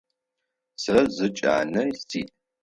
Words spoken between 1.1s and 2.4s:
зы джанэ сиӏ.